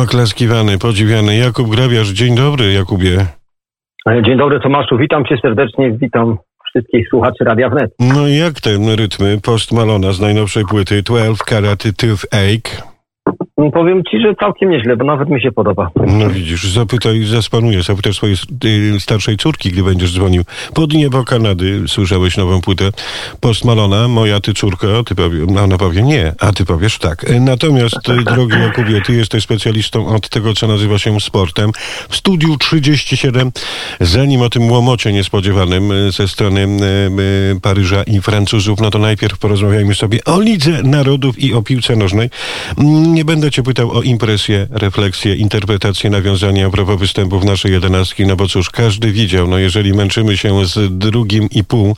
Oklaskiwany, 0.00 0.78
podziwiany 0.78 1.36
Jakub 1.36 1.68
Grabiarz. 1.68 2.08
Dzień 2.08 2.36
dobry, 2.36 2.72
Jakubie. 2.72 3.26
Dzień 4.22 4.38
dobry 4.38 4.60
Tomaszu, 4.60 4.98
witam 4.98 5.24
cię 5.24 5.36
serdecznie, 5.42 5.92
witam 5.92 6.38
wszystkich 6.68 7.08
słuchaczy 7.08 7.44
Radia 7.44 7.68
Wnet. 7.68 7.90
No 7.98 8.28
i 8.28 8.36
jak 8.36 8.60
te 8.60 8.96
rytmy 8.96 9.40
Post 9.42 9.72
Malona 9.72 10.12
z 10.12 10.20
najnowszej 10.20 10.64
płyty 10.64 11.02
12 11.02 11.44
Karat 11.44 11.82
Toothache? 11.96 12.91
Powiem 13.70 14.02
ci, 14.10 14.20
że 14.20 14.34
całkiem 14.34 14.70
nieźle, 14.70 14.96
bo 14.96 15.04
nawet 15.04 15.28
mi 15.28 15.42
się 15.42 15.52
podoba. 15.52 15.90
No 16.06 16.30
widzisz, 16.30 16.64
zapytaj, 16.64 17.24
zaspanuję, 17.24 17.82
zapytaj 17.82 18.14
swojej 18.14 18.36
y, 18.64 19.00
starszej 19.00 19.36
córki, 19.36 19.70
gdy 19.70 19.82
będziesz 19.82 20.14
dzwonił. 20.14 20.42
Pod 20.74 20.92
niebo 20.92 21.24
Kanady 21.24 21.82
słyszałeś 21.86 22.36
nową 22.36 22.60
płytę 22.60 22.84
Post 23.40 23.64
Malona, 23.64 24.08
moja 24.08 24.40
ty 24.40 24.54
córka, 24.54 24.86
ty 25.06 25.14
powie, 25.14 25.46
ona 25.58 25.78
powie 25.78 26.02
nie, 26.02 26.32
a 26.40 26.52
ty 26.52 26.64
powiesz 26.64 26.98
tak. 26.98 27.26
Natomiast, 27.40 28.08
y, 28.08 28.24
drogi 28.24 28.60
Jakubie, 28.60 29.00
ty 29.00 29.12
jesteś 29.12 29.44
specjalistą 29.44 30.06
od 30.06 30.28
tego, 30.28 30.54
co 30.54 30.66
nazywa 30.66 30.98
się 30.98 31.20
sportem. 31.20 31.70
W 32.08 32.16
studiu 32.16 32.56
37, 32.56 33.52
zanim 34.00 34.42
o 34.42 34.50
tym 34.50 34.70
łomocie 34.70 35.12
niespodziewanym 35.12 35.92
ze 36.10 36.28
strony 36.28 36.66
Paryża 37.62 38.02
i 38.02 38.20
Francuzów, 38.20 38.80
no 38.80 38.90
to 38.90 38.98
najpierw 38.98 39.38
porozmawiajmy 39.38 39.94
sobie 39.94 40.24
o 40.24 40.40
Lidze 40.40 40.82
Narodów 40.82 41.38
i 41.38 41.54
o 41.54 41.62
piłce 41.62 41.96
nożnej. 41.96 42.30
Nie 43.12 43.24
będę 43.24 43.50
cię 43.52 43.62
pytał 43.62 43.90
o 43.90 44.02
impresję, 44.02 44.66
refleksję, 44.70 45.34
interpretację, 45.34 46.10
nawiązania 46.10 46.66
a 46.66 46.70
propos 46.70 47.00
występów 47.00 47.44
naszej 47.44 47.72
jedenastki, 47.72 48.26
no 48.26 48.36
bo 48.36 48.48
cóż, 48.48 48.70
każdy 48.70 49.12
widział, 49.12 49.48
no 49.48 49.58
jeżeli 49.58 49.92
męczymy 49.92 50.36
się 50.36 50.64
z 50.64 50.98
drugim 50.98 51.48
i 51.50 51.64
pół, 51.64 51.96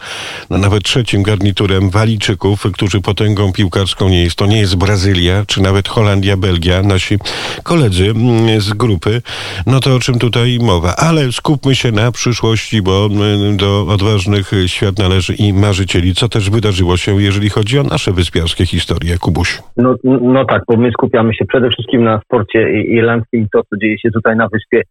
no 0.50 0.58
nawet 0.58 0.82
trzecim 0.82 1.22
garniturem 1.22 1.90
Walijczyków, 1.90 2.66
którzy 2.72 3.00
potęgą 3.00 3.52
piłkarską 3.52 4.08
nie 4.08 4.22
jest, 4.22 4.36
to 4.36 4.46
nie 4.46 4.58
jest 4.58 4.76
Brazylia, 4.76 5.44
czy 5.46 5.62
nawet 5.62 5.88
Holandia, 5.88 6.36
Belgia, 6.36 6.82
nasi 6.82 7.18
koledzy 7.62 8.10
mm, 8.10 8.60
z 8.60 8.72
grupy, 8.72 9.22
no 9.66 9.80
to 9.80 9.94
o 9.94 9.98
czym 9.98 10.18
tutaj 10.18 10.58
mowa. 10.62 10.96
Ale 10.96 11.32
skupmy 11.32 11.74
się 11.74 11.92
na 11.92 12.12
przyszłości, 12.12 12.82
bo 12.82 13.08
mm, 13.10 13.56
do 13.56 13.86
odważnych 13.88 14.50
świat 14.66 14.98
należy 14.98 15.34
i 15.34 15.52
marzycieli, 15.52 16.14
co 16.14 16.28
też 16.28 16.50
wydarzyło 16.50 16.96
się, 16.96 17.22
jeżeli 17.22 17.50
chodzi 17.50 17.78
o 17.78 17.82
nasze 17.82 18.12
wyspiarskie 18.12 18.66
historie, 18.66 19.18
Kubuś. 19.18 19.62
No, 19.76 19.94
no 20.04 20.44
tak, 20.44 20.62
bo 20.68 20.76
my 20.76 20.90
skupiamy 20.90 21.34
się 21.34 21.43
przede 21.46 21.70
wszystkim 21.70 22.04
na 22.04 22.20
sporcie 22.20 22.70
irlandzkim 22.82 23.40
i 23.42 23.48
to, 23.52 23.62
co 23.70 23.76
dzieje 23.76 23.98
się 23.98 24.10
tutaj 24.10 24.36
na 24.36 24.48
wyspie. 24.48 24.82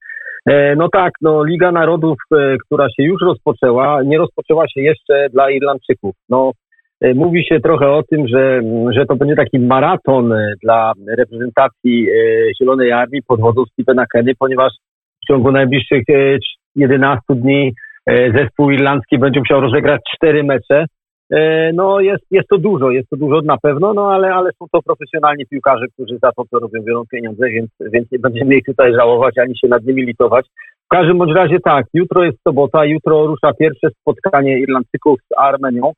E, 0.46 0.76
no 0.76 0.90
tak, 0.90 1.12
no 1.22 1.44
Liga 1.44 1.72
Narodów, 1.72 2.18
e, 2.32 2.58
która 2.66 2.90
się 2.90 3.04
już 3.04 3.22
rozpoczęła, 3.22 4.04
nie 4.04 4.18
rozpoczęła 4.18 4.68
się 4.68 4.82
jeszcze 4.82 5.28
dla 5.34 5.52
Irlandczyków. 5.52 6.16
No, 6.30 6.52
e, 7.02 7.14
mówi 7.14 7.46
się 7.46 7.60
trochę 7.60 7.92
o 7.92 8.04
tym, 8.04 8.28
że, 8.28 8.62
że 8.92 9.06
to 9.06 9.16
będzie 9.16 9.36
taki 9.36 9.60
maraton 9.60 10.34
dla 10.64 10.94
reprezentacji 11.18 12.08
Zielonej 12.60 12.92
Armii 12.92 13.22
pod 13.28 13.42
wodzą 13.42 13.66
Stephena 13.66 14.06
Kenny, 14.06 14.32
ponieważ 14.40 14.74
w 15.24 15.28
ciągu 15.28 15.52
najbliższych 15.52 16.04
11 16.76 17.22
dni 17.30 17.74
zespół 18.08 18.72
irlandzki 18.72 19.18
będzie 19.18 19.40
musiał 19.40 19.62
rozegrać 19.62 20.02
cztery 20.16 20.44
mecze. 20.44 20.86
E, 21.34 21.72
no 21.74 22.00
jest, 22.00 22.24
jest 22.32 22.48
to 22.50 22.58
dużo, 22.58 22.92
jest 22.92 23.10
to 23.10 23.18
dużo 23.18 23.42
na 23.42 23.58
pewno, 23.58 23.94
no 23.94 24.14
ale, 24.14 24.34
ale 24.34 24.52
są 24.52 24.66
to 24.72 24.82
profesjonalni 24.82 25.46
piłkarze, 25.46 25.86
którzy 25.94 26.18
za 26.18 26.32
to, 26.32 26.44
co 26.50 26.60
robią, 26.60 26.82
biorą 26.82 27.04
pieniądze, 27.12 27.50
więc, 27.50 27.70
więc 27.80 28.12
nie 28.12 28.20
będziemy 28.20 28.56
ich 28.56 28.66
tutaj 28.66 28.94
żałować, 28.94 29.38
ani 29.38 29.58
się 29.58 29.68
nad 29.68 29.84
nimi 29.86 30.06
litować. 30.06 30.46
W 30.86 30.88
każdym 30.88 31.18
bądź 31.18 31.36
razie 31.36 31.60
tak, 31.60 31.86
jutro 31.94 32.24
jest 32.24 32.38
sobota, 32.48 32.86
jutro 32.86 33.26
rusza 33.28 33.54
pierwsze 33.60 33.90
spotkanie 34.02 34.60
Irlandczyków 34.60 35.20
z 35.20 35.38
Armenią. 35.38 35.92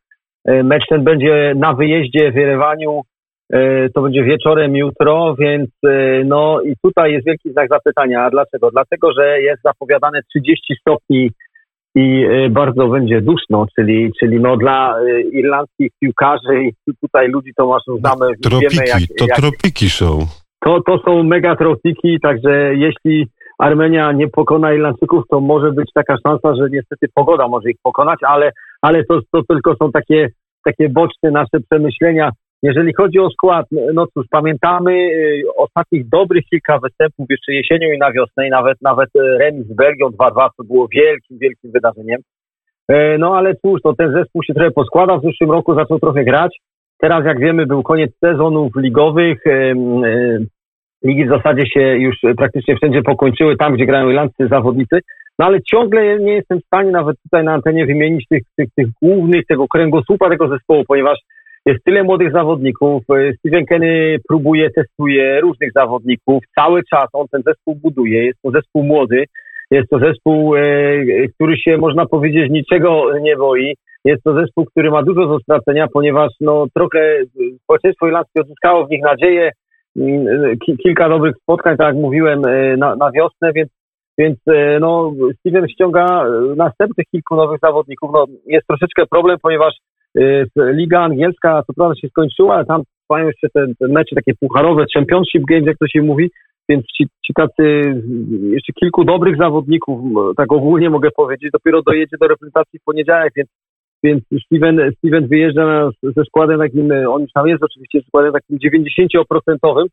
E, 0.46 0.64
mecz 0.64 0.84
ten 0.90 1.04
będzie 1.04 1.54
na 1.56 1.74
wyjeździe 1.74 2.32
w 2.32 2.36
Jerewaniu, 2.36 3.02
e, 3.54 3.90
to 3.90 4.02
będzie 4.02 4.24
wieczorem 4.24 4.76
jutro, 4.76 5.36
więc 5.40 5.70
no 6.26 6.62
i 6.62 6.74
tutaj 6.84 7.12
jest 7.12 7.26
wielki 7.26 7.52
znak 7.52 7.70
zapytania. 7.70 8.24
A 8.24 8.30
dlaczego? 8.30 8.72
Dlatego, 8.72 9.14
że 9.18 9.42
jest 9.42 9.62
zapowiadane 9.64 10.20
30 10.30 10.76
stopni 10.82 11.30
i 11.96 12.26
y, 12.26 12.50
bardzo 12.50 12.88
będzie 12.88 13.22
duszno, 13.22 13.66
czyli, 13.76 14.12
czyli 14.20 14.40
no 14.40 14.58
dla 14.58 15.02
y, 15.02 15.22
irlandzkich 15.22 15.92
piłkarzy 16.00 16.64
i 16.64 16.94
tutaj 17.02 17.28
ludzi 17.28 17.52
Tomaszu 17.58 17.98
znamy. 17.98 18.26
Tropiki, 18.44 18.76
wiemy, 18.76 18.88
jak, 18.88 19.00
to 19.18 19.26
jak, 19.28 19.38
tropiki 19.38 19.90
są. 19.90 20.20
To, 20.66 20.82
to 20.82 20.98
są 21.06 21.24
mega 21.24 21.56
tropiki, 21.56 22.20
także 22.22 22.76
jeśli 22.76 23.28
Armenia 23.60 24.12
nie 24.12 24.28
pokona 24.28 24.74
Irlandczyków, 24.74 25.24
to 25.30 25.40
może 25.40 25.72
być 25.72 25.90
taka 25.94 26.16
szansa, 26.28 26.56
że 26.56 26.68
niestety 26.72 27.08
pogoda 27.14 27.48
może 27.48 27.70
ich 27.70 27.78
pokonać, 27.84 28.20
ale, 28.28 28.52
ale 28.82 29.04
to, 29.04 29.20
to 29.32 29.44
tylko 29.50 29.76
są 29.76 29.92
takie, 29.92 30.30
takie 30.66 30.90
boczne 30.90 31.32
nasze 31.32 31.60
przemyślenia. 31.70 32.32
Jeżeli 32.66 32.94
chodzi 32.94 33.20
o 33.20 33.30
skład, 33.30 33.66
no 33.94 34.08
cóż, 34.08 34.26
pamiętamy 34.30 34.92
y, 34.92 35.44
ostatnich 35.58 36.10
dobrych 36.10 36.44
kilka 36.46 36.80
występów 36.80 37.26
jeszcze 37.30 37.54
jesienią 37.54 37.92
i 37.92 37.98
na 37.98 38.12
wiosnę 38.12 38.48
i 38.48 38.50
nawet, 38.50 38.82
nawet 38.82 39.10
y, 39.16 39.38
remis 39.38 39.68
z 39.68 39.76
Belgią 39.76 40.08
2-2, 40.08 40.50
co 40.58 40.64
było 40.64 40.88
wielkim, 40.88 41.38
wielkim 41.38 41.72
wydarzeniem. 41.72 42.22
E, 42.88 43.18
no 43.18 43.38
ale 43.38 43.56
cóż, 43.56 43.82
to 43.82 43.94
ten 43.94 44.14
zespół 44.14 44.44
się 44.44 44.54
trochę 44.54 44.72
poskłada, 44.72 45.18
w 45.18 45.22
zeszłym 45.22 45.52
roku 45.52 45.76
zaczął 45.76 46.00
trochę 46.00 46.24
grać. 46.24 46.58
Teraz, 46.98 47.26
jak 47.26 47.40
wiemy, 47.40 47.66
był 47.66 47.84
koniec 47.84 48.12
sezonów 48.20 48.72
ligowych. 48.78 49.44
Ligi 51.04 51.26
w 51.26 51.30
zasadzie 51.30 51.66
się 51.68 51.80
już 51.80 52.16
praktycznie 52.38 52.76
wszędzie 52.76 53.02
pokończyły, 53.02 53.58
tam 53.58 53.74
gdzie 53.74 53.86
grają 53.86 54.10
irlandzcy 54.10 54.48
zawodnicy. 54.48 55.00
No 55.40 55.46
ale 55.46 55.62
ciągle 55.62 56.20
nie 56.20 56.34
jestem 56.34 56.60
w 56.60 56.66
stanie 56.66 56.92
nawet 56.92 57.18
tutaj 57.24 57.44
na 57.44 57.54
antenie 57.54 57.86
wymienić 57.86 58.26
tych, 58.30 58.44
tych, 58.58 58.70
tych 58.76 58.88
głównych, 59.02 59.46
tego 59.46 59.68
kręgosłupa 59.68 60.30
tego 60.30 60.48
zespołu, 60.48 60.84
ponieważ 60.88 61.20
jest 61.66 61.84
tyle 61.84 62.04
młodych 62.04 62.32
zawodników. 62.32 63.04
E, 63.10 63.34
Steven 63.34 63.66
Kenny 63.66 64.18
próbuje, 64.28 64.70
testuje 64.70 65.42
różnych 65.42 65.72
zawodników. 65.76 66.44
Cały 66.60 66.84
czas 66.84 67.10
on 67.14 67.28
ten 67.32 67.42
zespół 67.46 67.76
buduje. 67.76 68.26
Jest 68.26 68.42
to 68.42 68.52
zespół 68.52 68.84
młody. 68.84 69.26
Jest 69.72 69.90
to 69.90 70.00
zespół, 70.00 70.56
e, 70.56 70.62
który 71.36 71.58
się, 71.58 71.78
można 71.78 72.06
powiedzieć, 72.06 72.52
niczego 72.52 73.20
nie 73.20 73.36
boi. 73.36 73.76
Jest 74.06 74.24
to 74.24 74.34
zespół, 74.34 74.66
który 74.66 74.92
ma 74.92 75.04
dużo 75.04 75.28
do 75.28 75.40
stracenia, 75.40 75.88
ponieważ 75.94 76.32
no, 76.42 76.66
trochę 76.74 77.22
społeczeństwo 77.64 78.08
irlandzkie 78.08 78.42
odzyskało 78.42 78.86
w 78.86 78.90
nich 78.90 79.04
nadzieję. 79.04 79.52
Mm, 79.98 80.58
kilka 80.84 81.10
dobrych 81.10 81.36
spotkań, 81.42 81.78
tak 81.78 81.88
jak 81.88 81.96
mówiłem, 81.96 82.46
e, 82.46 82.78
na, 82.78 82.96
na 82.96 83.12
wiosnę, 83.12 83.52
więc 83.54 83.70
więc 84.18 84.40
no, 84.80 85.14
Steven 85.40 85.68
ściąga 85.68 86.26
następnych 86.56 87.08
kilku 87.12 87.36
nowych 87.36 87.60
zawodników. 87.64 88.10
No, 88.14 88.26
jest 88.46 88.68
troszeczkę 88.68 89.06
problem, 89.06 89.38
ponieważ 89.42 89.74
Liga 90.56 91.02
angielska 91.02 91.64
co 91.68 91.74
prawda 91.74 91.96
się 91.96 92.08
skończyła, 92.08 92.56
ale 92.56 92.66
tam 92.66 92.82
trwają 93.02 93.28
jeszcze 93.28 93.48
te, 93.54 93.66
te 93.80 93.88
mecze 93.88 94.16
takie 94.16 94.34
pucharowe, 94.40 94.86
championship 94.94 95.44
games, 95.50 95.68
jak 95.68 95.78
to 95.78 95.88
się 95.88 96.02
mówi, 96.02 96.32
więc 96.70 96.86
ci, 96.98 97.08
ci 97.26 97.34
tacy, 97.34 97.82
jeszcze 98.42 98.74
kilku 98.74 99.04
dobrych 99.04 99.38
zawodników, 99.38 100.00
tak 100.38 100.52
ogólnie 100.52 100.90
mogę 100.90 101.10
powiedzieć, 101.12 101.50
dopiero 101.54 101.82
dojedzie 101.82 102.18
do 102.22 102.28
reprezentacji 102.28 102.80
w 102.80 102.84
poniedziałek, 102.84 103.34
więc, 103.36 103.50
więc 104.04 104.24
Steven, 104.46 104.92
Steven 104.98 105.28
wyjeżdża 105.28 105.90
ze 106.04 106.24
składem 106.26 106.60
takim, 106.60 106.92
on 107.08 107.22
już 107.22 107.32
tam 107.32 107.48
jest 107.48 107.64
oczywiście 107.64 108.02
składem 108.08 108.34
takim 108.34 108.58
90%, 108.58 109.86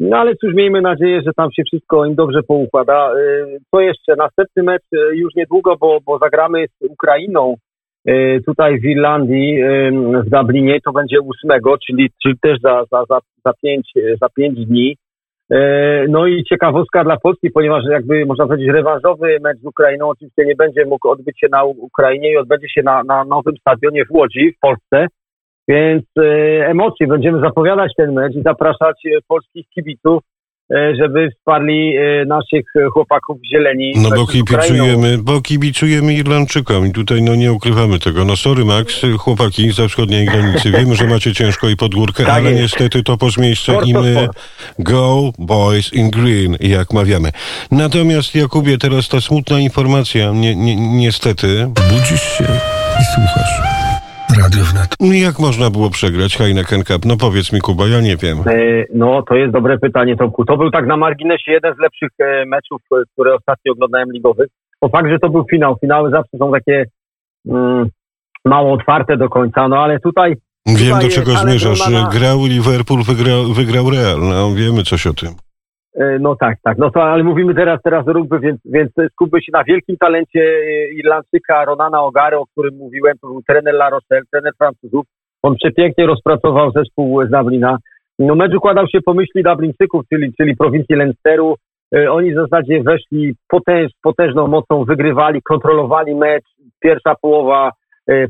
no 0.00 0.16
ale 0.16 0.36
cóż, 0.36 0.54
miejmy 0.54 0.80
nadzieję, 0.80 1.22
że 1.26 1.32
tam 1.36 1.52
się 1.52 1.62
wszystko 1.64 2.06
im 2.06 2.14
dobrze 2.14 2.42
poukłada. 2.42 3.12
Y, 3.14 3.58
co 3.70 3.80
jeszcze? 3.80 4.16
Następny 4.16 4.62
mecz 4.62 4.82
y, 4.94 5.16
już 5.16 5.34
niedługo, 5.34 5.76
bo, 5.76 5.98
bo 6.06 6.18
zagramy 6.18 6.66
z 6.68 6.84
Ukrainą 6.90 7.54
tutaj 8.46 8.80
w 8.80 8.84
Irlandii, 8.84 9.62
w 10.26 10.30
Dublinie, 10.30 10.80
to 10.84 10.92
będzie 10.92 11.16
8, 11.20 11.60
czyli, 11.86 12.10
czyli 12.22 12.38
też 12.42 12.60
za, 12.60 12.84
za, 12.92 13.04
za, 13.08 13.18
za, 13.44 13.52
pięć, 13.62 13.92
za 14.20 14.28
pięć 14.28 14.66
dni. 14.66 14.96
E, 15.50 16.04
no 16.08 16.26
i 16.26 16.44
ciekawostka 16.44 17.04
dla 17.04 17.16
Polski, 17.16 17.50
ponieważ 17.50 17.84
jakby 17.90 18.26
można 18.26 18.46
powiedzieć 18.46 18.68
rewanżowy 18.68 19.38
mecz 19.42 19.58
z 19.58 19.64
Ukrainą 19.64 20.08
oczywiście 20.08 20.44
nie 20.44 20.54
będzie 20.56 20.84
mógł 20.84 21.08
odbyć 21.08 21.40
się 21.40 21.46
na 21.50 21.64
Ukrainie 21.64 22.32
i 22.32 22.36
odbędzie 22.36 22.68
się 22.68 22.82
na, 22.82 23.02
na 23.02 23.24
nowym 23.24 23.56
stadionie 23.56 24.04
w 24.04 24.10
Łodzi 24.10 24.52
w 24.52 24.60
Polsce. 24.60 25.06
Więc 25.68 26.04
e, 26.18 26.22
emocje, 26.66 27.06
będziemy 27.06 27.40
zapowiadać 27.40 27.92
ten 27.96 28.12
mecz 28.12 28.34
i 28.34 28.42
zapraszać 28.42 29.02
polskich 29.28 29.66
kibiców 29.74 30.22
E, 30.22 30.37
żeby 30.70 31.30
wsparli 31.30 31.96
e, 31.96 32.24
naszych 32.24 32.64
chłopaków 32.92 33.38
w 33.40 33.50
zieleni. 33.52 33.92
No 33.96 34.10
bo 34.10 34.26
kibicujemy, 34.26 35.18
bo 35.18 35.42
kibicujemy 35.42 36.14
Irlandczykom 36.14 36.86
i 36.86 36.92
tutaj 36.92 37.22
no 37.22 37.34
nie 37.34 37.52
ukrywamy 37.52 37.98
tego. 37.98 38.24
No 38.24 38.36
sorry 38.36 38.64
Max, 38.64 39.02
chłopaki 39.18 39.72
za 39.72 39.88
wschodniej 39.88 40.26
granicy, 40.26 40.70
wiemy, 40.70 40.96
że 40.96 41.06
macie 41.06 41.34
ciężko 41.34 41.68
i 41.68 41.76
pod 41.76 41.94
górkę, 41.94 42.24
tak 42.24 42.34
ale 42.34 42.50
jest. 42.50 42.62
niestety 42.62 43.02
to 43.02 43.16
po 43.16 43.28
miejsce 43.38 43.72
i 43.84 43.94
my 43.94 44.28
go 44.78 45.32
boys 45.38 45.92
in 45.92 46.10
green, 46.10 46.56
jak 46.60 46.92
mawiamy. 46.92 47.30
Natomiast 47.70 48.34
Jakubie, 48.34 48.78
teraz 48.78 49.08
ta 49.08 49.20
smutna 49.20 49.60
informacja, 49.60 50.32
ni 50.32 50.56
ni 50.56 50.76
niestety. 50.76 51.66
Budzisz 51.66 52.38
się 52.38 52.44
i 53.00 53.04
słuchasz. 53.14 53.87
Radio 54.36 54.64
Wnet. 54.64 54.94
No 55.00 55.12
jak 55.12 55.38
można 55.38 55.70
było 55.70 55.90
przegrać 55.90 56.36
Heineken 56.36 56.84
Cup? 56.84 57.04
No 57.04 57.16
powiedz 57.16 57.52
mi 57.52 57.60
Kuba, 57.60 57.86
ja 57.86 58.00
nie 58.00 58.16
wiem. 58.16 58.38
E, 58.38 58.84
no 58.94 59.22
to 59.22 59.34
jest 59.34 59.52
dobre 59.52 59.78
pytanie 59.78 60.16
Tomku. 60.16 60.44
To 60.44 60.56
był 60.56 60.70
tak 60.70 60.86
na 60.86 60.96
marginesie 60.96 61.52
jeden 61.52 61.74
z 61.74 61.78
lepszych 61.78 62.10
e, 62.18 62.44
meczów, 62.46 62.82
e, 62.92 62.96
które 63.12 63.34
ostatnio 63.34 63.72
oglądałem 63.72 64.12
ligowych. 64.12 64.48
O 64.80 64.88
fakt, 64.88 65.08
że 65.10 65.18
to 65.18 65.28
był 65.28 65.44
finał. 65.50 65.76
Finały 65.80 66.10
zawsze 66.10 66.38
są 66.38 66.52
takie 66.52 66.84
mm, 67.48 67.88
mało 68.44 68.72
otwarte 68.72 69.16
do 69.16 69.28
końca, 69.28 69.68
no 69.68 69.78
ale 69.78 70.00
tutaj... 70.00 70.36
Wiem 70.66 70.76
tutaj, 70.76 71.02
do 71.02 71.14
czego 71.14 71.30
zmierzasz. 71.32 71.88
Na... 71.88 72.08
Grał 72.08 72.46
Liverpool, 72.46 73.02
wygrał, 73.02 73.44
wygrał 73.44 73.90
Real. 73.90 74.20
No 74.20 74.54
wiemy 74.54 74.82
coś 74.82 75.06
o 75.06 75.14
tym. 75.14 75.47
E, 75.98 76.18
no 76.18 76.36
tak, 76.36 76.58
tak. 76.62 76.78
No 76.78 76.90
to, 76.90 77.02
ale 77.02 77.24
mówimy 77.24 77.54
teraz, 77.54 77.82
teraz 77.82 78.08
o 78.08 78.12
rugby, 78.12 78.40
więc, 78.40 78.60
więc 78.64 78.90
skupmy 79.12 79.42
się 79.42 79.52
na 79.52 79.64
wielkim 79.64 79.96
talencie 79.96 80.40
e, 80.40 80.88
Irlandczyka 80.92 81.64
Ronana 81.64 82.02
Ogary, 82.02 82.36
o 82.36 82.46
którym 82.46 82.74
mówiłem. 82.76 83.18
To 83.20 83.26
był 83.26 83.42
trener 83.48 83.74
La 83.74 83.90
Rochelle, 83.90 84.22
trener 84.32 84.52
Francuzów. 84.58 85.06
On 85.42 85.54
przepięknie 85.54 86.06
rozpracował 86.06 86.70
zespół 86.70 87.26
z 87.26 87.30
Dublina. 87.30 87.78
No 88.18 88.34
mecz 88.34 88.54
układał 88.54 88.88
się 88.88 89.00
po 89.00 89.14
myśli 89.14 89.42
Dublińczyków, 89.42 90.02
czyli, 90.12 90.32
czyli 90.40 90.56
prowincji 90.56 90.96
Leinsteru. 90.96 91.54
E, 91.94 92.10
oni 92.12 92.32
w 92.32 92.36
zasadzie 92.36 92.82
weszli 92.82 93.34
potęż, 93.48 93.92
potężną 94.02 94.46
mocą, 94.46 94.84
wygrywali, 94.84 95.42
kontrolowali 95.42 96.14
mecz. 96.14 96.44
Pierwsza 96.80 97.14
połowa, 97.22 97.70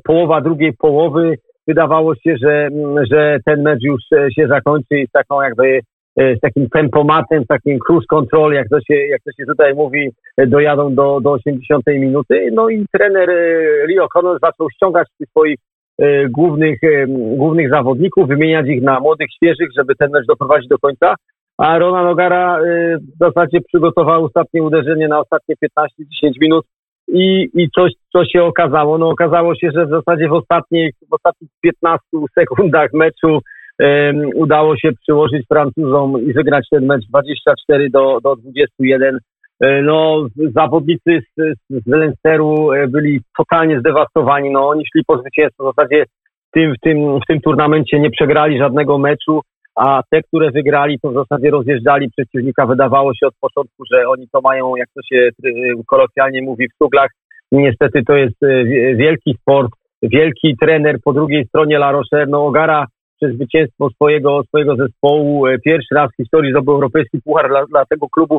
połowa 0.05 0.41
drugiej 0.41 0.73
połowy. 0.73 1.39
Wydawało 1.67 2.15
się, 2.15 2.37
że, 2.43 2.69
że 3.11 3.39
ten 3.45 3.63
mecz 3.63 3.83
już 3.83 4.01
się 4.39 4.47
zakończy 4.49 5.05
z 5.09 5.13
taką 5.13 5.43
jakby 5.43 5.81
z 6.19 6.41
takim 6.41 6.69
tempomatem, 6.69 7.45
z 7.45 7.47
takim 7.47 7.79
cruise 7.79 8.07
control, 8.07 8.53
jak 8.53 8.69
to 8.69 8.81
się, 8.81 8.95
jak 8.95 9.23
to 9.23 9.33
się 9.33 9.47
tutaj 9.47 9.75
mówi, 9.75 10.11
e, 10.37 10.47
dojadą 10.47 10.95
do, 10.95 11.21
do 11.21 11.33
80 11.33 11.87
minuty. 11.87 12.51
No 12.53 12.69
i 12.69 12.87
trener 12.93 13.31
e, 13.31 14.09
Connor 14.15 14.39
zaczął 14.43 14.71
ściągać 14.71 15.09
swoich 15.31 15.59
głównych, 16.31 16.79
głównych 17.37 17.71
zawodników, 17.71 18.29
wymieniać 18.29 18.67
ich 18.67 18.83
na 18.83 19.01
młodych, 19.01 19.29
świeżych, 19.37 19.69
żeby 19.79 19.95
ten 19.95 20.11
mecz 20.11 20.27
doprowadzić 20.27 20.69
do 20.69 20.79
końca. 20.79 21.15
A 21.59 21.79
Rona 21.79 22.03
Nogara 22.03 22.59
w 22.99 23.19
zasadzie 23.21 23.59
przygotował 23.61 24.25
ostatnie 24.25 24.63
uderzenie 24.63 25.09
na 25.09 25.21
ostatnie 25.21 25.55
15-10 26.25 26.31
minut 26.41 26.67
i, 27.09 27.49
i 27.55 27.71
coś, 27.71 27.93
co 28.13 28.25
się 28.25 28.43
okazało? 28.43 28.99
No 28.99 29.09
okazało 29.09 29.55
się, 29.55 29.71
że 29.75 29.87
w 29.87 29.91
zasadzie 29.91 30.29
w 30.29 30.33
ostatnich, 30.33 30.95
w 31.11 31.15
ostatnich 31.15 31.51
15 31.61 32.07
sekundach 32.39 32.93
meczu 32.93 33.39
udało 34.35 34.77
się 34.77 34.91
przyłożyć 35.03 35.47
Francuzom 35.49 36.23
i 36.23 36.33
wygrać 36.33 36.67
ten 36.71 36.87
mecz 36.87 37.07
24 37.09 37.91
do, 37.91 38.21
do 38.21 38.37
21. 38.37 39.19
E, 39.61 39.83
no, 39.83 40.27
zawodnicy 40.37 41.21
z, 41.37 41.59
z 41.71 41.87
Leinsteru 41.87 42.73
e, 42.73 42.89
byli 42.89 43.21
totalnie 43.39 43.81
zdewastowani. 43.81 44.51
No, 44.51 44.69
oni 44.69 44.85
szli 44.87 45.03
po 45.07 45.19
zwycięstwo. 45.19 45.65
W 45.65 45.75
zasadzie 45.77 46.05
w 46.49 46.51
tym, 46.53 46.75
w, 46.75 46.81
tym, 46.81 47.21
w 47.21 47.27
tym 47.29 47.41
turnamencie 47.41 48.01
nie 48.01 48.11
przegrali 48.11 48.59
żadnego 48.59 48.99
meczu, 48.99 49.41
a 49.77 50.03
te, 50.11 50.23
które 50.23 50.51
wygrali, 50.51 50.99
to 51.03 51.11
w 51.11 51.15
zasadzie 51.15 51.51
rozjeżdżali 51.51 52.11
przeciwnika. 52.11 52.67
Wydawało 52.67 53.15
się 53.15 53.27
od 53.27 53.35
początku, 53.41 53.85
że 53.93 54.09
oni 54.09 54.29
to 54.33 54.41
mają, 54.41 54.77
jak 54.77 54.89
to 54.95 55.01
się 55.03 55.17
e, 55.19 55.51
kolokwialnie 55.87 56.43
mówi, 56.43 56.69
w 56.69 56.85
suglach. 56.85 57.11
Niestety 57.53 58.03
to 58.05 58.17
jest 58.17 58.37
wielki 58.97 59.37
sport, 59.41 59.71
wielki 60.03 60.57
trener 60.61 60.97
po 61.05 61.13
drugiej 61.13 61.45
stronie 61.45 61.77
La 61.77 61.93
Rochelle. 61.93 62.27
No, 62.27 62.47
Ogara 62.47 62.87
przez 63.21 63.35
zwycięstwo 63.35 63.91
swojego, 63.91 64.43
swojego 64.43 64.77
zespołu. 64.77 65.47
E, 65.47 65.59
pierwszy 65.59 65.95
raz 65.95 66.11
w 66.13 66.17
historii 66.17 66.53
zdobył 66.53 66.75
europejski 66.75 67.23
puchar 67.25 67.49
dla, 67.49 67.67
dla 67.67 67.85
tego 67.85 68.09
klubu. 68.09 68.39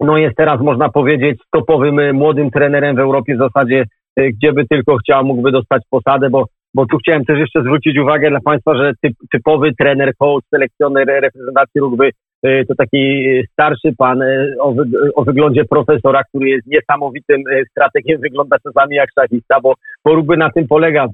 No 0.00 0.18
jest 0.18 0.36
teraz, 0.36 0.60
można 0.60 0.88
powiedzieć, 0.88 1.40
topowym 1.50 1.98
e, 1.98 2.12
młodym 2.12 2.50
trenerem 2.50 2.96
w 2.96 3.00
Europie 3.00 3.34
w 3.34 3.38
zasadzie, 3.38 3.84
e, 4.16 4.30
gdzie 4.30 4.52
by 4.52 4.66
tylko 4.66 4.96
chciał, 4.96 5.24
mógłby 5.24 5.52
dostać 5.52 5.82
posadę, 5.90 6.30
bo 6.30 6.44
bo 6.74 6.86
tu 6.86 6.96
chciałem 6.98 7.24
też 7.24 7.38
jeszcze 7.38 7.60
zwrócić 7.60 7.98
uwagę 7.98 8.30
dla 8.30 8.40
Państwa, 8.40 8.74
że 8.76 8.92
typ, 9.02 9.12
typowy 9.32 9.74
trener, 9.78 10.12
coach, 10.18 10.44
selekcjoner 10.50 11.06
reprezentacji 11.06 11.80
rugby 11.80 12.10
to 12.42 12.74
taki 12.74 13.24
starszy 13.52 13.92
pan 13.98 14.22
e, 14.22 14.54
o, 14.60 14.72
wy, 14.72 14.84
o, 15.14 15.24
wyglądzie 15.24 15.64
profesora, 15.64 16.22
który 16.24 16.48
jest 16.48 16.66
niesamowitym 16.66 17.42
strategiem, 17.70 18.20
wygląda 18.26 18.56
czasami 18.58 18.96
jak 18.96 19.08
szachista, 19.18 19.60
bo, 19.60 19.74
rugby 20.04 20.36
na 20.36 20.50
tym 20.50 20.68
polega. 20.68 21.06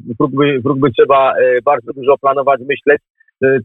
W 0.63 0.67
rugby 0.67 0.91
trzeba 0.99 1.35
bardzo 1.65 1.93
dużo 1.93 2.19
planować, 2.19 2.61
myśleć. 2.61 3.03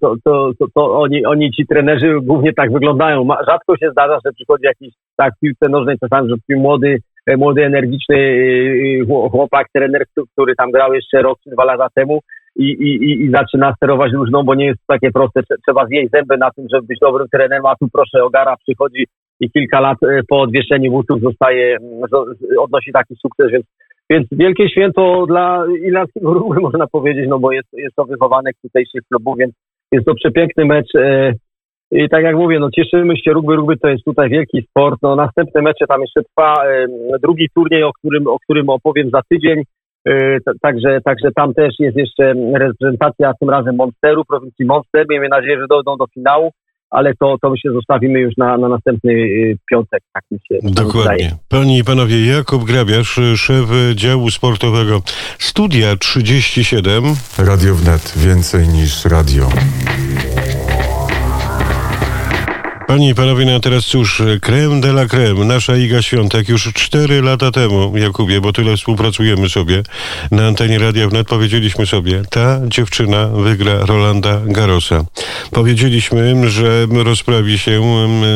To, 0.02 0.16
to, 0.24 0.52
to, 0.60 0.66
to 0.76 1.00
oni, 1.00 1.26
oni, 1.26 1.52
ci 1.52 1.68
trenerzy 1.68 2.20
głównie 2.22 2.54
tak 2.54 2.72
wyglądają. 2.72 3.28
Rzadko 3.48 3.78
się 3.78 3.92
zdarza, 3.92 4.20
że 4.26 4.34
przychodzi 4.34 4.66
jakiś 4.66 4.94
tak 5.18 5.34
piłce 5.42 5.70
nożnej 5.70 5.98
czasami, 6.00 6.30
że 6.30 6.56
młody, 6.58 6.98
młody, 7.38 7.66
energiczny 7.66 8.18
chłopak, 9.32 9.68
trener, 9.74 10.06
który 10.34 10.56
tam 10.56 10.72
grał 10.72 10.94
jeszcze 10.94 11.22
rok 11.22 11.40
czy 11.44 11.50
dwa 11.50 11.66
lata 11.66 11.88
temu, 11.96 12.20
i, 12.56 12.66
i, 12.66 13.24
i 13.24 13.32
zaczyna 13.32 13.74
sterować 13.76 14.12
różną, 14.14 14.44
bo 14.44 14.56
nie 14.56 14.66
jest 14.66 14.80
to 14.80 14.94
takie 14.94 15.12
proste. 15.12 15.42
Trzeba 15.68 15.86
zjeść 15.86 16.12
zęby 16.12 16.38
na 16.38 16.52
tym, 16.52 16.66
żeby 16.74 16.88
być 16.88 17.00
dobrym 17.00 17.28
trenerem, 17.32 17.66
a 17.66 17.76
tu 17.76 17.88
proszę, 17.94 18.24
Ogara 18.24 18.56
przychodzi 18.58 19.08
i 19.40 19.52
kilka 19.52 19.80
lat 19.80 19.98
e, 20.04 20.22
po 20.30 20.42
odwieszeniu 20.42 20.92
butów 20.92 21.22
zostaje, 21.22 21.78
odnosi 22.60 22.92
taki 22.92 23.16
sukces, 23.16 23.52
więc, 23.52 23.66
więc 24.10 24.28
wielkie 24.32 24.70
święto 24.70 25.26
dla 25.28 25.66
irlandzkiego 25.86 26.34
rugby 26.34 26.62
można 26.70 26.88
powiedzieć, 26.88 27.26
no 27.30 27.40
bo 27.40 27.52
jest, 27.52 27.68
jest 27.74 27.96
to 27.96 28.06
wychowanek 28.06 28.56
tutejszych 28.62 29.02
klubów, 29.10 29.38
więc 29.38 29.54
jest 29.92 30.06
to 30.06 30.16
przepiękny 30.16 30.66
mecz. 30.66 30.92
E, 31.92 32.04
I 32.06 32.10
tak 32.10 32.24
jak 32.24 32.36
mówię, 32.36 32.60
no 32.60 32.70
cieszymy 32.72 33.18
się, 33.18 33.32
rugby, 33.32 33.56
rugby 33.56 33.78
to 33.78 33.88
jest 33.90 34.06
tutaj 34.06 34.30
wielki 34.30 34.62
sport. 34.70 35.00
No 35.02 35.16
następne 35.16 35.62
mecze 35.62 35.86
tam 35.88 36.02
jeszcze 36.02 36.22
trwa, 36.24 36.54
e, 36.66 36.88
drugi 37.22 37.48
turniej, 37.56 37.84
o 37.84 37.92
którym, 37.94 38.28
o 38.28 38.40
którym 38.40 38.70
opowiem 38.70 39.10
za 39.10 39.22
tydzień. 39.30 39.64
Y, 40.08 40.38
także, 40.62 41.02
także 41.06 41.30
tam 41.36 41.54
też 41.54 41.74
jest 41.80 41.98
jeszcze 41.98 42.34
reprezentacja, 42.54 43.34
tym 43.40 43.50
razem 43.50 43.76
Monsteru, 43.76 44.26
prowincji 44.26 44.66
Monster. 44.66 45.06
Miejmy 45.10 45.30
nadzieję, 45.30 45.60
że 45.60 45.68
dojdą 45.70 45.98
do 45.98 46.06
finału, 46.14 46.52
ale 46.90 47.14
to, 47.20 47.36
to 47.42 47.56
się 47.56 47.72
zostawimy 47.72 48.20
już 48.20 48.38
na, 48.38 48.58
na 48.58 48.70
następny 48.70 49.12
y, 49.14 49.58
piątek. 49.72 50.04
Tak 50.14 50.24
mi 50.32 50.38
się 50.48 50.56
Dokładnie. 50.84 51.32
Panie 51.50 51.78
i 51.78 51.84
panowie, 51.84 52.26
Jakub 52.26 52.64
Grabiarz, 52.64 53.20
szef 53.36 53.70
działu 53.96 54.30
sportowego 54.30 55.02
Studia 55.38 55.96
37. 55.96 57.04
Radio 57.38 57.76
Wnet, 57.76 58.14
więcej 58.18 58.68
niż 58.68 59.06
radio. 59.06 59.44
Panie 62.90 63.10
i 63.10 63.16
panowie, 63.16 63.46
no 63.46 63.60
teraz 63.60 63.86
cóż, 63.86 64.22
creme 64.42 64.82
de 64.82 64.90
la 64.90 65.06
creme, 65.06 65.46
nasza 65.46 65.78
Iga 65.78 66.02
Świątek 66.02 66.50
już 66.50 66.74
cztery 66.74 67.22
lata 67.22 67.52
temu, 67.52 67.98
Jakubie, 67.98 68.42
bo 68.42 68.54
tyle 68.54 68.78
współpracujemy 68.78 69.50
sobie 69.50 69.84
na 70.32 70.48
antenie 70.48 70.80
Radia 70.80 71.10
Wnet, 71.10 71.28
powiedzieliśmy 71.28 71.86
sobie, 71.86 72.22
ta 72.30 72.60
dziewczyna 72.68 73.28
wygra 73.28 73.86
Rolanda 73.86 74.42
Garosa. 74.46 75.06
Powiedzieliśmy, 75.52 76.50
że 76.50 76.88
rozprawi 76.92 77.60
się 77.60 77.82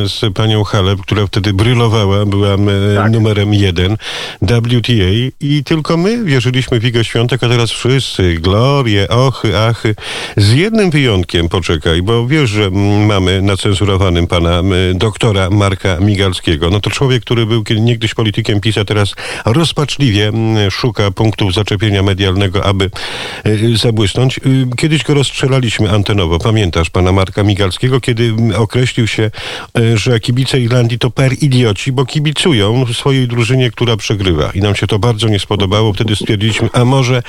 z 0.05 0.33
panią 0.33 0.63
Halep, 0.63 1.01
która 1.01 1.27
wtedy 1.27 1.53
brylowała, 1.53 2.25
była 2.25 2.57
tak. 2.95 3.11
numerem 3.11 3.53
jeden 3.53 3.97
WTA 4.41 5.33
i 5.41 5.63
tylko 5.65 5.97
my 5.97 6.23
wierzyliśmy 6.23 6.79
w 6.79 6.85
Igę 6.85 7.03
Świątek, 7.03 7.43
a 7.43 7.49
teraz 7.49 7.71
wszyscy, 7.71 8.33
glorie, 8.33 9.07
ochy, 9.09 9.57
achy, 9.57 9.95
z 10.37 10.53
jednym 10.53 10.89
wyjątkiem, 10.89 11.49
poczekaj, 11.49 12.01
bo 12.01 12.27
wiesz, 12.27 12.49
że 12.49 12.69
mamy 13.07 13.41
na 13.41 13.57
cenzurowanym 13.57 14.27
pana 14.27 14.42
pana 14.43 14.61
doktora 14.93 15.49
Marka 15.49 15.99
Migalskiego. 15.99 16.69
No 16.69 16.79
to 16.79 16.89
człowiek, 16.89 17.23
który 17.23 17.45
był 17.45 17.63
niegdyś 17.79 18.13
politykiem 18.13 18.61
PiS, 18.61 18.77
a 18.77 18.85
teraz 18.85 19.15
rozpaczliwie 19.45 20.31
szuka 20.71 21.11
punktów 21.11 21.53
zaczepienia 21.53 22.03
medialnego, 22.03 22.65
aby 22.65 22.91
e, 23.43 23.77
zabłysnąć. 23.77 24.37
Y, 24.37 24.41
kiedyś 24.77 25.03
go 25.03 25.13
rozstrzelaliśmy 25.13 25.91
antenowo. 25.91 26.39
Pamiętasz 26.39 26.89
pana 26.89 27.11
Marka 27.11 27.43
Migalskiego, 27.43 28.01
kiedy 28.01 28.33
określił 28.55 29.07
się, 29.07 29.31
e, 29.77 29.97
że 29.97 30.19
kibice 30.19 30.59
Irlandii 30.59 30.99
to 30.99 31.09
per 31.09 31.33
idioci, 31.41 31.91
bo 31.91 32.05
kibicują 32.05 32.85
swojej 32.93 33.27
drużynie, 33.27 33.71
która 33.71 33.97
przegrywa. 33.97 34.51
I 34.51 34.61
nam 34.61 34.75
się 34.75 34.87
to 34.87 34.99
bardzo 34.99 35.27
nie 35.27 35.39
spodobało. 35.39 35.93
Wtedy 35.93 36.15
stwierdziliśmy, 36.15 36.69
a 36.73 36.85
może 36.85 37.23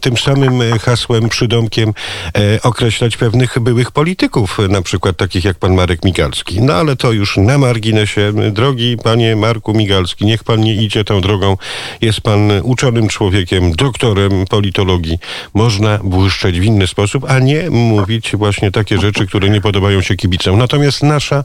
tym 0.00 0.16
samym 0.16 0.60
hasłem, 0.80 1.28
przydomkiem 1.28 1.92
e, 2.38 2.62
określać 2.62 3.16
pewnych 3.16 3.58
byłych 3.58 3.90
polityków, 3.90 4.58
na 4.68 4.82
przykład 4.82 5.16
takich 5.16 5.44
jak 5.44 5.58
pan 5.58 5.74
Marek 5.74 6.04
Migalski. 6.04 6.39
Migalski. 6.40 6.62
No 6.62 6.74
ale 6.74 6.96
to 6.96 7.12
już 7.12 7.36
na 7.36 7.58
marginesie. 7.58 8.32
Drogi 8.52 8.96
panie 9.02 9.36
Marku 9.36 9.74
Migalski, 9.74 10.24
niech 10.24 10.44
pan 10.44 10.60
nie 10.60 10.74
idzie 10.74 11.04
tą 11.04 11.20
drogą. 11.20 11.56
Jest 12.00 12.20
pan 12.20 12.50
uczonym 12.62 13.08
człowiekiem, 13.08 13.72
doktorem 13.72 14.44
politologii. 14.46 15.18
Można 15.54 15.98
błyszczeć 16.04 16.60
w 16.60 16.64
inny 16.64 16.86
sposób, 16.86 17.24
a 17.28 17.38
nie 17.38 17.70
mówić 17.70 18.36
właśnie 18.36 18.70
takie 18.70 18.98
rzeczy, 18.98 19.26
które 19.26 19.50
nie 19.50 19.60
podobają 19.60 20.00
się 20.00 20.16
kibicom. 20.16 20.58
Natomiast 20.58 21.02
nasza, 21.02 21.44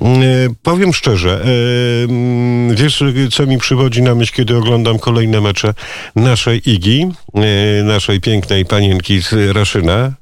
mm, 0.00 0.22
e, 0.22 0.24
powiem 0.62 0.92
szczerze, 0.92 1.44
e, 1.44 2.04
mm, 2.04 2.76
wiesz, 2.76 3.04
co 3.32 3.46
mi 3.46 3.58
przychodzi 3.58 4.02
na 4.02 4.14
myśl, 4.14 4.32
kiedy 4.34 4.56
oglądam 4.56 4.98
kolejne 4.98 5.40
mecze 5.40 5.74
naszej 6.16 6.70
Igi, 6.70 7.06
e, 7.34 7.84
naszej 7.84 8.20
pięknej 8.20 8.64
panienki 8.64 9.20
z 9.20 9.56
Raszyna, 9.56 10.20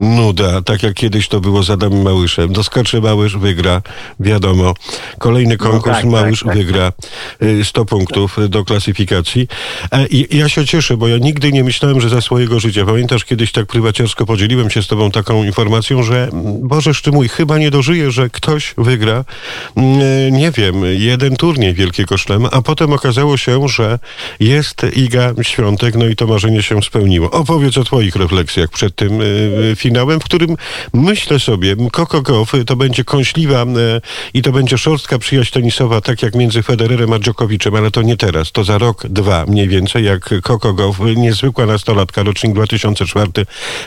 nuda, 0.00 0.62
tak 0.62 0.82
jak 0.82 0.94
kiedyś 0.94 1.28
to 1.28 1.40
było 1.40 1.62
z 1.62 1.70
Adamem 1.70 2.02
Małyszem. 2.02 2.52
Doskoczy 2.52 3.00
Małysz, 3.00 3.36
wygra, 3.36 3.82
wiadomo. 4.20 4.74
Kolejny 5.18 5.56
no 5.60 5.70
konkurs, 5.70 5.84
no 5.86 5.92
tak, 5.92 6.04
Małysz 6.04 6.40
tak, 6.40 6.48
tak. 6.48 6.56
wygra 6.56 6.92
100 7.64 7.82
y, 7.82 7.84
punktów 7.84 8.36
do 8.48 8.64
klasyfikacji. 8.64 9.48
E, 9.92 10.06
I 10.06 10.36
ja 10.36 10.48
się 10.48 10.66
cieszę, 10.66 10.96
bo 10.96 11.08
ja 11.08 11.18
nigdy 11.18 11.52
nie 11.52 11.64
myślałem, 11.64 12.00
że 12.00 12.08
za 12.08 12.20
swojego 12.20 12.60
życia, 12.60 12.86
pamiętasz, 12.86 13.24
kiedyś 13.24 13.52
tak 13.52 13.66
prywaciarsko 13.66 14.26
podzieliłem 14.26 14.70
się 14.70 14.82
z 14.82 14.86
tobą 14.86 15.10
taką 15.10 15.44
informacją, 15.44 16.02
że 16.02 16.28
Boże 16.62 16.90
mój, 17.12 17.28
chyba 17.28 17.58
nie 17.58 17.70
dożyję, 17.70 18.10
że 18.10 18.30
ktoś 18.30 18.74
wygra, 18.78 19.24
mm, 19.76 20.00
e, 20.00 20.30
nie 20.30 20.50
wiem, 20.50 20.74
jeden 20.84 21.36
turniej 21.36 21.74
Wielkiego 21.74 22.18
Szlema, 22.18 22.50
a 22.50 22.62
potem 22.62 22.92
okazało 22.92 23.36
się, 23.36 23.68
że 23.68 23.98
jest 24.40 24.86
Iga 24.96 25.34
Świątek, 25.42 25.94
no 25.94 26.06
i 26.06 26.16
to 26.16 26.26
marzenie 26.26 26.62
się 26.62 26.82
spełniło. 26.82 27.30
Opowiedz 27.30 27.78
o 27.78 27.84
twoich 27.84 28.16
refleksjach 28.16 28.70
przed 28.70 28.96
tym 28.96 29.20
y, 29.20 29.76
finałem, 29.84 30.20
w 30.20 30.24
którym 30.24 30.56
myślę 30.92 31.40
sobie, 31.40 31.76
Coco 31.92 32.22
Gauff 32.22 32.52
to 32.66 32.76
będzie 32.76 33.04
kąśliwa 33.04 33.62
e, 33.62 34.00
i 34.34 34.42
to 34.42 34.52
będzie 34.52 34.78
szorstka 34.78 35.18
przyjaźń 35.18 35.52
tenisowa, 35.52 36.00
tak 36.00 36.22
jak 36.22 36.34
między 36.34 36.62
Federerem 36.62 37.12
a 37.12 37.18
Djokovicem, 37.18 37.74
ale 37.74 37.90
to 37.90 38.02
nie 38.02 38.16
teraz, 38.16 38.52
to 38.52 38.64
za 38.64 38.78
rok, 38.78 39.06
dwa 39.06 39.46
mniej 39.46 39.68
więcej, 39.68 40.04
jak 40.04 40.34
Coco 40.42 40.72
Gauff, 40.74 41.00
niezwykła 41.16 41.66
nastolatka, 41.66 42.22
rocznik 42.22 42.54
2004, 42.54 43.30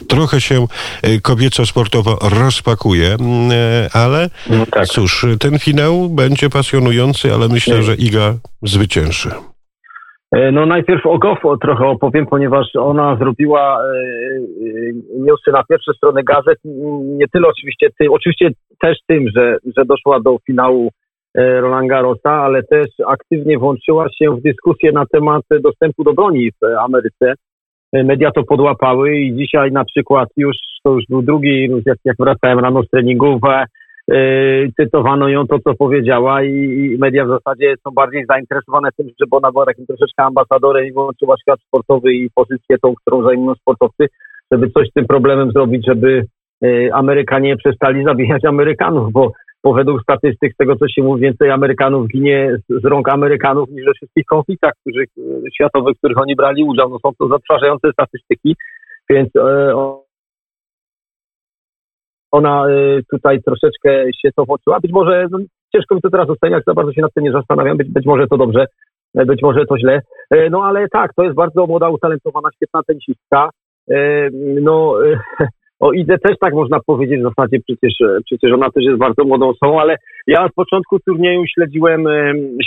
trochę 0.08 0.42
się 0.42 0.68
e, 1.02 1.20
kobieco-sportowo 1.22 2.18
rozpakuje, 2.22 3.14
mm, 3.14 3.52
e, 3.52 3.90
ale 3.94 4.30
No 4.50 4.66
tak. 4.66 4.88
cóż, 4.88 5.26
ten 5.40 5.60
finał 5.60 6.10
będzie 6.10 6.50
pasjonujący, 6.50 7.34
ale 7.34 7.48
myślę, 7.48 7.84
że 7.84 7.96
Iga 7.96 8.36
zwycięży. 8.64 9.32
E, 10.32 10.52
No 10.52 10.66
najpierw 10.66 11.06
o 11.06 11.18
Goff 11.18 11.40
trochę 11.62 11.86
opowiem, 11.86 12.26
ponieważ 12.26 12.76
ona 12.76 13.16
zrobiła 13.16 13.80
e, 13.80 13.88
e, 13.88 14.42
newsy 15.20 15.52
na 15.52 15.64
pierwsze 15.64 15.94
strony 15.94 16.24
gazet, 16.24 16.60
nie 17.04 17.28
tyle 17.28 17.48
oczywiście 17.48 17.88
tym, 18.00 18.12
oczywiście 18.12 18.50
też 18.82 18.98
tym, 19.08 19.26
że, 19.36 19.58
że 19.78 19.86
doszła 19.86 20.20
do 20.20 20.38
finału 20.48 20.90
Roland 21.36 21.90
Garrosa, 21.90 22.32
ale 22.32 22.64
też 22.64 22.88
aktywnie 23.08 23.58
włączyła 23.58 24.08
się 24.10 24.36
w 24.36 24.42
dyskusję 24.42 24.92
na 24.92 25.06
temat 25.06 25.44
dostępu 25.62 26.04
do 26.04 26.14
broni 26.14 26.52
w 26.52 26.66
Ameryce. 26.80 27.34
Media 27.94 28.32
to 28.32 28.44
podłapały 28.44 29.18
i 29.18 29.36
dzisiaj 29.36 29.72
na 29.72 29.86
przykład 29.86 30.30
już, 30.38 30.58
to 30.84 30.94
już 30.94 31.04
był 31.10 31.22
drugi, 31.22 31.70
jak, 31.86 31.98
jak 32.06 32.16
wracałem 32.20 32.60
rano 32.60 32.84
z 32.84 32.90
treningów, 32.90 33.40
e, 33.50 33.66
Yy, 33.66 33.87
cytowano 34.80 35.30
ją 35.30 35.48
to, 35.48 35.60
co 35.60 35.76
powiedziała 35.76 36.44
i, 36.44 36.54
i 36.54 36.98
media 37.00 37.26
w 37.26 37.30
zasadzie 37.30 37.76
są 37.84 37.92
bardziej 37.92 38.26
zainteresowane 38.30 38.90
tym, 38.98 39.08
żeby 39.20 39.36
ona 39.36 39.52
była 39.52 39.66
takim 39.66 39.86
troszeczkę 39.86 40.24
ambasadorem 40.24 40.86
i 40.86 40.92
włączyła 40.92 41.36
świat 41.38 41.60
sportowy 41.68 42.14
i 42.14 42.30
pozycję 42.36 42.78
tą, 42.82 42.94
którą 42.96 43.24
zajmują 43.24 43.56
sportowcy, 43.56 44.08
żeby 44.52 44.70
coś 44.70 44.90
z 44.90 44.94
tym 44.94 45.08
problemem 45.08 45.52
zrobić, 45.52 45.86
żeby 45.86 46.26
yy, 46.62 46.90
Amerykanie 46.94 47.58
przestali 47.58 48.04
zabijać 48.04 48.46
Amerykanów, 48.46 49.12
bo, 49.12 49.32
bo 49.64 49.74
według 49.74 50.02
statystyk 50.02 50.54
z 50.54 50.58
tego, 50.58 50.76
co 50.76 50.88
się 50.88 51.04
mówi, 51.04 51.22
więcej 51.22 51.52
Amerykanów 51.52 52.08
ginie 52.08 52.58
z, 52.70 52.82
z 52.82 52.86
rąk 52.86 53.10
Amerykanów 53.10 53.70
niż 53.70 53.86
we 53.86 53.94
wszystkich 53.94 54.26
konfliktach 54.26 54.74
których, 54.82 55.10
yy, 55.18 55.52
światowych, 55.54 55.96
w 55.96 55.98
których 55.98 56.18
oni 56.18 56.36
brali 56.36 56.64
udział. 56.64 56.90
No 56.90 57.00
są 57.00 57.12
to 57.20 57.28
zatrważające 57.28 57.92
statystyki, 57.92 58.56
więc 59.10 59.30
yy, 59.36 59.76
o- 59.76 60.07
ona 62.32 62.70
y, 62.70 63.04
tutaj 63.12 63.44
troszeczkę 63.44 64.14
się 64.22 64.30
to 64.36 64.46
włączyła. 64.46 64.80
Być 64.80 64.92
może, 64.92 65.28
no, 65.32 65.38
ciężko 65.76 65.96
mi 65.96 66.02
to 66.02 66.10
teraz 66.10 66.30
oceniać, 66.30 66.64
za 66.68 66.74
bardzo 66.74 66.94
się 66.94 67.02
nad 67.02 67.14
tym 67.14 67.24
nie 67.24 67.32
zastanawiam, 67.32 67.78
być, 67.78 67.90
być 67.92 68.06
może 68.06 68.28
to 68.28 68.38
dobrze, 68.38 68.66
e, 69.16 69.26
być 69.26 69.42
może 69.42 69.66
to 69.66 69.78
źle. 69.78 70.02
E, 70.32 70.50
No 70.50 70.64
ale 70.64 70.88
tak, 70.90 71.14
to 71.14 71.24
jest 71.24 71.36
bardzo 71.36 71.68
młoda, 71.68 71.90
utalentowana, 71.90 72.50
świetna 72.56 72.82
tenisistka. 72.88 73.50
E, 73.92 74.30
No 74.62 74.96
o 75.80 75.94
Idze 75.94 76.18
też 76.18 76.36
tak 76.42 76.54
można 76.54 76.80
powiedzieć 76.86 77.20
w 77.20 77.30
zasadzie, 77.30 77.58
przecież, 77.68 77.94
przecież 78.26 78.54
ona 78.54 78.72
też 78.72 78.84
jest 78.84 78.98
bardzo 78.98 79.24
młodą 79.24 79.50
osobą, 79.50 79.82
ale 79.82 79.96
ja 80.28 80.46
od 80.46 80.54
początku 80.54 81.00
turnieju 81.00 81.44
śledziłem, 81.54 82.04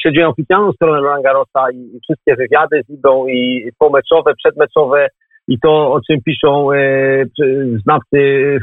śledziłem 0.02 0.30
oficjalną 0.30 0.72
stronę 0.72 1.00
Roland 1.00 1.24
Garrosa 1.24 1.70
i, 1.74 1.76
i 1.76 2.00
wszystkie 2.02 2.36
wywiady 2.36 2.82
z 2.86 2.90
Idą 2.90 3.26
i 3.26 3.70
pomeczowe, 3.78 4.34
przedmeczowe, 4.34 5.08
i 5.50 5.58
to, 5.58 5.92
o 5.92 6.00
czym 6.06 6.22
piszą 6.24 6.72
e, 6.72 6.78
znawcy 7.82 8.18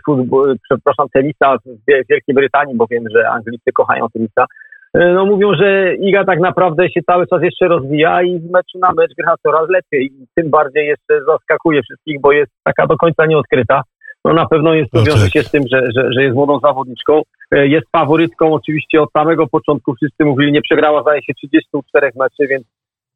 futbol, 0.05 0.55
przepraszam, 0.69 1.05
tenisa 1.13 1.57
w 1.57 1.63
Wie- 1.87 2.03
Wielkiej 2.09 2.35
Brytanii, 2.35 2.75
bo 2.75 2.85
wiem, 2.91 3.03
że 3.15 3.29
Anglicy 3.29 3.71
kochają 3.73 4.05
tenisa, 4.13 4.45
e, 4.93 5.13
no 5.13 5.25
mówią, 5.25 5.53
że 5.55 5.95
Iga 5.95 6.25
tak 6.25 6.39
naprawdę 6.39 6.89
się 6.89 7.01
cały 7.09 7.27
czas 7.27 7.41
jeszcze 7.43 7.67
rozwija 7.67 8.23
i 8.23 8.39
z 8.39 8.51
meczu 8.51 8.79
na 8.81 8.91
mecz 8.97 9.11
gra 9.17 9.33
coraz 9.43 9.69
lepiej 9.69 10.05
i 10.05 10.25
tym 10.35 10.49
bardziej 10.49 10.87
jeszcze 10.87 11.13
zaskakuje 11.27 11.81
wszystkich, 11.83 12.21
bo 12.21 12.31
jest 12.31 12.51
taka 12.63 12.87
do 12.87 12.97
końca 12.97 13.25
nieodkryta. 13.25 13.81
No 14.25 14.33
na 14.33 14.45
pewno 14.45 14.73
jest 14.73 14.91
to 14.91 14.97
No 14.99 15.05
wiąże 15.05 15.23
tak. 15.23 15.33
się 15.33 15.41
z 15.43 15.51
tym, 15.51 15.63
że, 15.73 15.81
że, 15.95 16.13
że 16.13 16.23
jest 16.23 16.35
młodą 16.35 16.59
zawodniczką. 16.59 17.21
E, 17.51 17.67
Jest 17.67 17.87
faworytką 17.91 18.53
oczywiście 18.53 19.01
od 19.01 19.11
samego 19.11 19.47
początku. 19.47 19.93
Wszyscy 19.95 20.25
mówili, 20.25 20.51
nie 20.51 20.61
przegrała 20.61 21.01
zdaje 21.01 21.21
się 21.23 21.33
34 21.33 22.09
meczy, 22.19 22.47
więc 22.49 22.63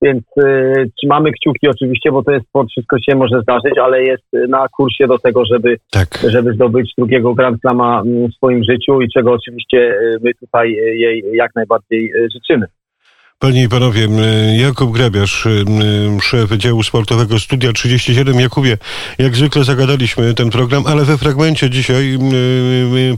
więc 0.01 0.23
y, 0.37 0.91
trzymamy 0.97 1.31
kciuki 1.31 1.67
oczywiście, 1.67 2.11
bo 2.11 2.23
to 2.23 2.31
jest 2.31 2.47
sport, 2.47 2.69
wszystko 2.71 2.97
się 2.99 3.15
może 3.15 3.41
zdarzyć, 3.41 3.77
ale 3.77 4.03
jest 4.03 4.23
na 4.49 4.67
kursie 4.67 5.07
do 5.07 5.19
tego, 5.19 5.45
żeby, 5.45 5.77
Tak. 5.91 6.07
żeby 6.27 6.53
zdobyć 6.53 6.93
drugiego 6.97 7.33
Grand 7.33 7.61
Slama 7.61 8.01
mm, 8.01 8.27
w 8.27 8.35
swoim 8.35 8.63
życiu 8.63 9.01
i 9.01 9.09
czego 9.09 9.31
oczywiście 9.31 9.77
y, 9.77 10.17
my 10.23 10.33
tutaj 10.33 10.71
y, 10.71 10.95
jej 10.95 11.23
jak 11.33 11.55
najbardziej 11.55 12.13
y, 12.15 12.27
życzymy. 12.33 12.65
Panie 13.39 13.63
i 13.63 13.69
panowie, 13.69 14.07
Jakub 14.57 14.91
Grabiarz, 14.91 15.47
szef 16.21 16.51
działu 16.51 16.83
sportowego 16.83 17.39
Studia 17.39 17.73
37. 17.73 18.39
Jakubie, 18.39 18.77
jak 19.19 19.35
zwykle 19.35 19.63
zagadaliśmy 19.63 20.33
ten 20.33 20.49
program, 20.49 20.83
ale 20.87 21.05
we 21.05 21.17
fragmencie 21.17 21.69
dzisiaj 21.69 22.17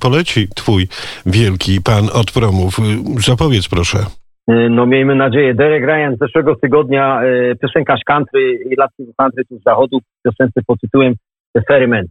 poleci 0.02 0.48
twój 0.56 0.88
wielki 1.26 1.82
pan 1.82 2.10
od 2.14 2.32
promów. 2.32 2.78
Zapowiedz 3.26 3.68
proszę. 3.68 4.23
Y, 4.50 4.70
No 4.70 4.86
miejmy 4.86 5.16
nadzieję. 5.16 5.54
Derek 5.54 5.84
Ryan 5.84 6.16
z 6.16 6.20
zeszłego 6.20 6.56
tygodnia, 6.56 7.24
y, 7.24 7.56
piosenkarz 7.62 8.02
country 8.06 8.54
i 8.72 8.76
latino 8.76 9.12
country 9.18 9.44
z 9.50 9.64
zachodu, 9.64 10.00
piosence 10.24 10.62
pod 10.68 10.80
tytułem 10.82 11.14
The 11.54 11.62
Ferryman. 11.68 12.06